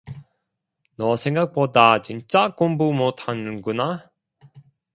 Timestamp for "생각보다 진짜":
1.15-2.49